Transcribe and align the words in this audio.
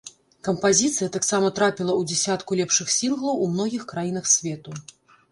Кампазіцыя 0.45 1.09
таксама 1.15 1.49
трапіла 1.59 1.93
ў 1.99 2.09
дзясятку 2.11 2.57
лепшых 2.59 2.87
сінглаў 2.93 3.37
у 3.43 3.51
многіх 3.51 3.85
краінах 3.93 4.31
свету. 4.33 4.71